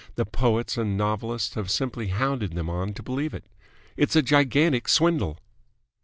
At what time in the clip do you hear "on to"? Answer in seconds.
2.71-3.03